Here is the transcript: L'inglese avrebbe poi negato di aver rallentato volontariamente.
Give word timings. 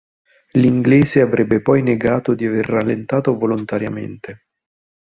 L'inglese 0.53 1.21
avrebbe 1.21 1.61
poi 1.61 1.83
negato 1.83 2.33
di 2.33 2.47
aver 2.47 2.65
rallentato 2.65 3.37
volontariamente. 3.37 4.45